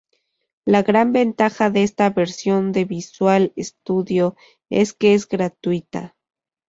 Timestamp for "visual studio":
2.85-4.35